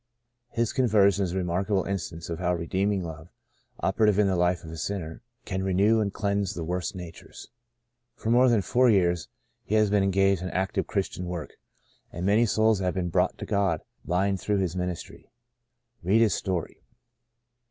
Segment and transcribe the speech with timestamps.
[0.49, 3.29] His conversion is a remarkable instance of how Redeeming Love,
[3.81, 7.49] operative in the life of a sinner, can renew and cleanse the worst natures.
[8.15, 9.27] For more than four years
[9.63, 11.51] he has been engaged in active Christian work,
[12.11, 15.29] and many souls have been brought to God by and through his ministry.
[16.03, 16.81] Read his story.